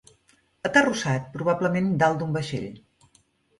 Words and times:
Aterrossat, 0.69 1.27
probablement 1.35 1.93
dalt 2.01 2.25
d'un 2.25 2.35
vaixell. 2.41 2.69